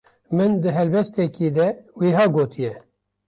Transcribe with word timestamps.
Min 0.37 0.51
di 0.61 0.69
helbestekî 0.77 1.47
de 1.57 1.67
wiha 1.99 2.25
gotiye: 2.35 2.73